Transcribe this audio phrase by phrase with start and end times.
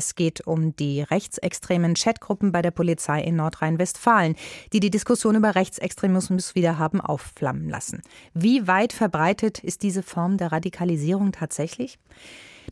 [0.00, 4.34] Es geht um die rechtsextremen Chatgruppen bei der Polizei in Nordrhein-Westfalen,
[4.72, 8.00] die die Diskussion über Rechtsextremismus wieder haben aufflammen lassen.
[8.32, 11.98] Wie weit verbreitet ist diese Form der Radikalisierung tatsächlich?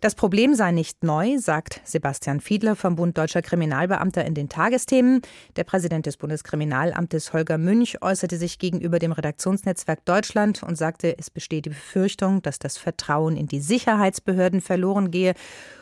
[0.01, 5.23] Das Problem sei nicht neu, sagt Sebastian Fiedler vom Bund Deutscher Kriminalbeamter in den Tagesthemen.
[5.57, 11.31] Der Präsident des Bundeskriminalamtes Holger Münch äußerte sich gegenüber dem Redaktionsnetzwerk Deutschland und sagte, es
[11.31, 15.35] bestehe die Befürchtung, dass das Vertrauen in die Sicherheitsbehörden verloren gehe.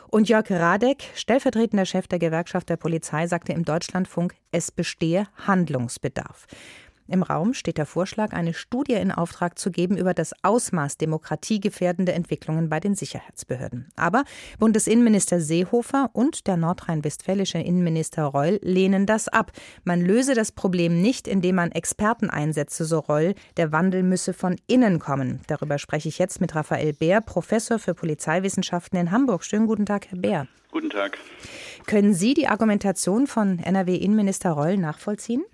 [0.09, 6.47] Und Jörg Radek, stellvertretender Chef der Gewerkschaft der Polizei, sagte im Deutschlandfunk, es bestehe Handlungsbedarf.
[7.09, 12.15] Im Raum steht der Vorschlag, eine Studie in Auftrag zu geben über das Ausmaß demokratiegefährdender
[12.15, 13.89] Entwicklungen bei den Sicherheitsbehörden.
[13.95, 14.25] Aber
[14.59, 19.53] Bundesinnenminister Seehofer und der nordrhein-westfälische Innenminister Reul lehnen das ab.
[19.85, 23.35] Man löse das Problem nicht, indem man Experten einsetze, so Reul.
[23.57, 25.41] Der Wandel müsse von innen kommen.
[25.47, 29.45] Darüber spreche ich jetzt mit Raphael Bär, Professor für Polizeiwissenschaften in Hamburg.
[29.45, 30.49] Schönen guten Tag, Herr Bär.
[30.73, 31.19] Guten Tag.
[31.87, 35.45] Können Sie die Argumentation von NRW-Innenminister Reul nachvollziehen?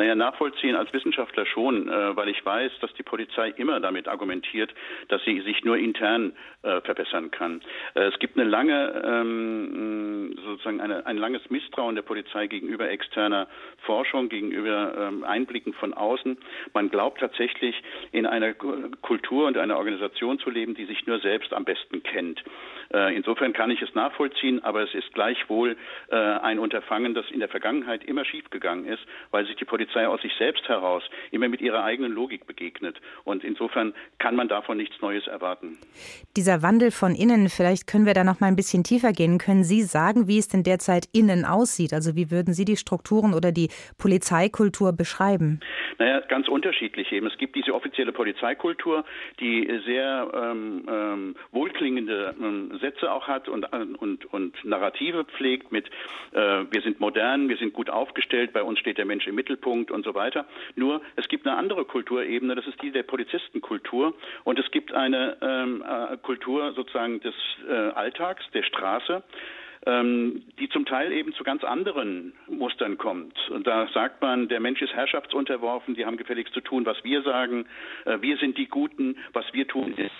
[0.00, 4.72] Naja, nachvollziehen als Wissenschaftler schon, äh, weil ich weiß, dass die Polizei immer damit argumentiert,
[5.08, 7.60] dass sie sich nur intern äh, verbessern kann.
[7.92, 13.46] Äh, es gibt eine lange, ähm, sozusagen eine, ein langes Misstrauen der Polizei gegenüber externer
[13.82, 16.38] Forschung, gegenüber ähm, Einblicken von außen.
[16.72, 17.76] Man glaubt tatsächlich,
[18.12, 22.42] in einer Kultur und einer Organisation zu leben, die sich nur selbst am besten kennt.
[22.92, 25.76] Äh, insofern kann ich es nachvollziehen, aber es ist gleichwohl
[26.08, 30.08] äh, ein Unterfangen, das in der Vergangenheit immer schiefgegangen ist, weil sich die Polizei Polizei
[30.08, 33.00] aus sich selbst heraus immer mit ihrer eigenen Logik begegnet.
[33.24, 35.78] Und insofern kann man davon nichts Neues erwarten.
[36.36, 39.38] Dieser Wandel von innen, vielleicht können wir da noch mal ein bisschen tiefer gehen.
[39.38, 41.92] Können Sie sagen, wie es denn derzeit innen aussieht?
[41.92, 45.60] Also wie würden Sie die Strukturen oder die Polizeikultur beschreiben?
[45.98, 47.26] Naja, ganz unterschiedlich eben.
[47.26, 49.04] Es gibt diese offizielle Polizeikultur,
[49.40, 55.90] die sehr ähm, ähm, wohlklingende ähm, Sätze auch hat und, und, und Narrative pflegt mit
[56.32, 59.79] äh, wir sind modern, wir sind gut aufgestellt, bei uns steht der Mensch im Mittelpunkt.
[59.80, 60.46] Mittelpunkt und so weiter.
[60.76, 64.14] Nur es gibt eine andere Kulturebene, das ist die der Polizistenkultur
[64.44, 67.34] und es gibt eine ähm, äh, Kultur sozusagen des
[67.68, 69.22] äh, Alltags, der Straße
[69.86, 73.34] ähm, die zum Teil eben zu ganz anderen Mustern kommt.
[73.48, 77.22] Und da sagt man, der Mensch ist herrschaftsunterworfen, die haben gefälligst zu tun, was wir
[77.22, 77.64] sagen,
[78.04, 80.10] äh, wir sind die Guten, was wir tun ist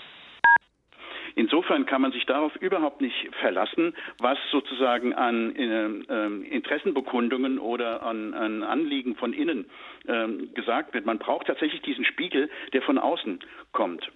[1.34, 8.34] Insofern kann man sich darauf überhaupt nicht verlassen, was sozusagen an äh, Interessenbekundungen oder an,
[8.34, 9.66] an, Anliegen von innen
[10.06, 11.06] äh, gesagt wird.
[11.06, 13.40] Man braucht tatsächlich diesen Spiegel, der von außen
[13.72, 14.10] kommt.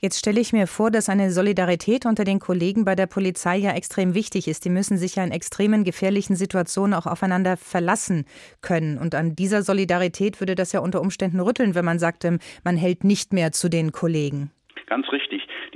[0.00, 3.72] Jetzt stelle ich mir vor, dass eine Solidarität unter den Kollegen bei der Polizei ja
[3.72, 4.64] extrem wichtig ist.
[4.64, 8.24] Die müssen sich ja in extremen gefährlichen Situationen auch aufeinander verlassen
[8.62, 8.98] können.
[8.98, 12.76] Und an dieser Solidarität würde das ja unter Umständen rütteln, wenn man sagt, ähm, man
[12.76, 14.52] hält nicht mehr zu den Kollegen.
[14.86, 15.17] Ganz richtig.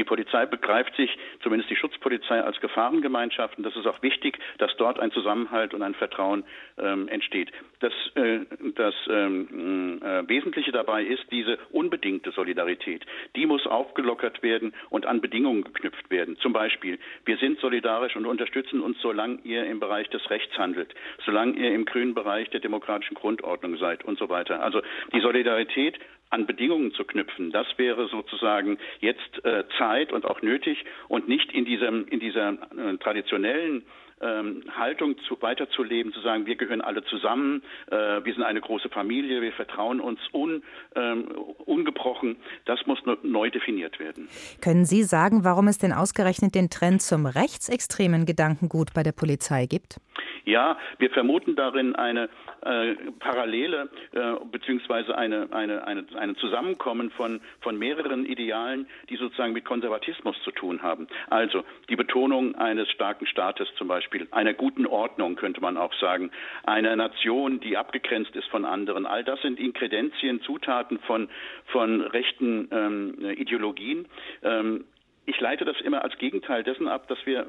[0.03, 3.57] Die Polizei begreift sich, zumindest die Schutzpolizei, als Gefahrengemeinschaft.
[3.57, 6.43] Und das ist auch wichtig, dass dort ein Zusammenhalt und ein Vertrauen
[6.77, 7.53] ähm, entsteht.
[7.79, 8.41] Das, äh,
[8.75, 13.07] das ähm, äh, Wesentliche dabei ist diese unbedingte Solidarität.
[13.37, 16.37] Die muss aufgelockert werden und an Bedingungen geknüpft werden.
[16.39, 20.93] Zum Beispiel, wir sind solidarisch und unterstützen uns, solange ihr im Bereich des Rechts handelt,
[21.25, 24.65] solange ihr im grünen Bereich der demokratischen Grundordnung seid und so weiter.
[24.65, 24.83] Also
[25.15, 26.01] die Solidarität
[26.33, 27.51] an Bedingungen zu knüpfen.
[27.51, 32.53] Das wäre sozusagen jetzt äh, Zeit und auch nötig und nicht in diesem in dieser
[32.53, 33.85] äh, traditionellen
[34.23, 38.89] ähm, Haltung zu, weiterzuleben, zu sagen, wir gehören alle zusammen, äh, wir sind eine große
[38.89, 40.63] Familie, wir vertrauen uns un,
[40.95, 41.25] ähm,
[41.65, 44.29] ungebrochen, das muss neu definiert werden.
[44.61, 49.67] Können Sie sagen, warum es denn ausgerechnet den Trend zum rechtsextremen Gedankengut bei der Polizei
[49.67, 49.99] gibt?
[50.45, 52.29] Ja, wir vermuten darin eine
[52.63, 59.53] äh, Parallele äh, beziehungsweise eine, eine, eine, ein Zusammenkommen von, von mehreren Idealen, die sozusagen
[59.53, 61.09] mit Konservatismus zu tun haben.
[61.29, 66.31] Also die Betonung eines starken Staates zum Beispiel, einer guten Ordnung könnte man auch sagen,
[66.65, 69.05] einer Nation, die abgegrenzt ist von anderen.
[69.05, 71.29] All das sind Inkredenzien, Zutaten von,
[71.67, 74.07] von rechten ähm, Ideologien.
[74.43, 74.85] Ähm,
[75.25, 77.45] ich leite das immer als Gegenteil dessen ab, dass wir äh,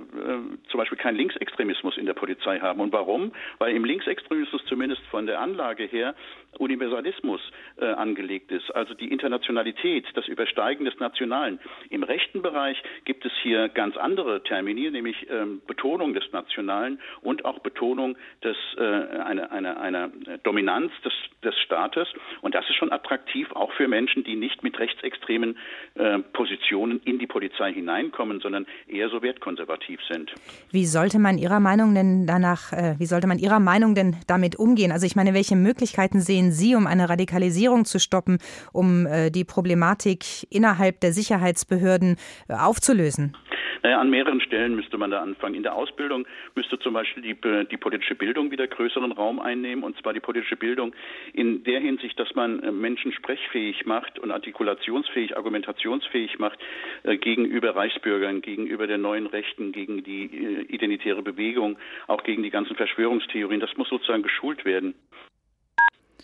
[0.69, 2.79] zum Beispiel keinen Linksextremismus in der Polizei haben.
[2.79, 3.31] Und warum?
[3.57, 6.13] Weil im Linksextremismus zumindest von der Anlage her
[6.59, 7.41] Universalismus
[7.77, 11.59] äh, angelegt ist, also die Internationalität, das Übersteigen des Nationalen.
[11.89, 17.43] Im rechten Bereich gibt es hier ganz andere Termini, nämlich ähm, Betonung des Nationalen und
[17.45, 20.11] auch Betonung des, äh, einer, einer, einer
[20.43, 21.13] Dominanz des,
[21.43, 22.07] des Staates.
[22.41, 25.57] Und das ist schon attraktiv, auch für Menschen, die nicht mit rechtsextremen
[25.95, 30.33] äh, Positionen in die Polizei Polizei hineinkommen, sondern eher so wertkonservativ sind.
[30.71, 34.55] Wie sollte man Ihrer Meinung denn danach, äh, wie sollte man Ihrer Meinung denn damit
[34.57, 34.91] umgehen?
[34.91, 38.39] Also ich meine, welche Möglichkeiten sehen Sie, um eine Radikalisierung zu stoppen,
[38.71, 42.17] um äh, die Problematik innerhalb der Sicherheitsbehörden
[42.47, 43.35] äh, aufzulösen?
[43.81, 45.55] Naja, an mehreren Stellen müsste man da anfangen.
[45.55, 49.97] In der Ausbildung müsste zum Beispiel die, die politische Bildung wieder größeren Raum einnehmen, und
[49.97, 50.93] zwar die politische Bildung
[51.33, 56.59] in der Hinsicht, dass man äh, Menschen sprechfähig macht und artikulationsfähig, argumentationsfähig macht
[57.03, 61.77] äh, gegenüber Reichsbürgern, gegenüber der neuen Rechten, gegen die äh, identitäre Bewegung,
[62.07, 63.59] auch gegen die ganzen Verschwörungstheorien.
[63.59, 64.93] Das muss sozusagen geschult werden.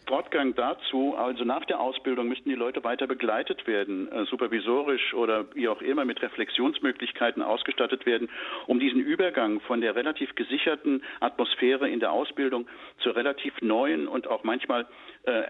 [0.09, 5.45] Fortgang dazu, also nach der Ausbildung müssten die Leute weiter begleitet werden, äh, supervisorisch oder
[5.53, 8.27] wie auch immer mit Reflexionsmöglichkeiten ausgestattet werden,
[8.65, 12.67] um diesen Übergang von der relativ gesicherten Atmosphäre in der Ausbildung
[13.03, 14.87] zur relativ neuen und auch manchmal
[15.23, 15.43] äh,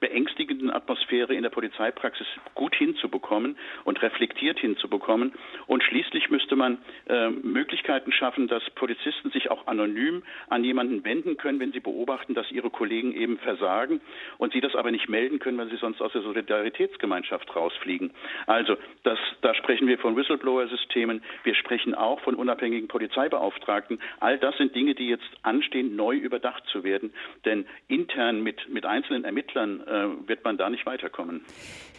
[0.00, 5.34] beängstigenden Atmosphäre in der Polizeipraxis gut hinzubekommen und reflektiert hinzubekommen.
[5.66, 11.36] Und schließlich müsste man äh, Möglichkeiten schaffen, dass Polizisten sich auch anonym an jemanden wenden
[11.36, 14.00] können, wenn sie beobachten, dass ihre Kollegen eben versagen
[14.38, 18.12] und sie das aber nicht melden können, weil sie sonst aus der Solidaritätsgemeinschaft rausfliegen.
[18.46, 24.00] Also das, da sprechen wir von Whistleblower-Systemen, wir sprechen auch von unabhängigen Polizeibeauftragten.
[24.20, 27.12] All das sind Dinge, die jetzt anstehen, neu überdacht zu werden.
[27.44, 31.44] Denn intern mit, mit einzelnen Ermittlern äh, wird man da nicht weiterkommen.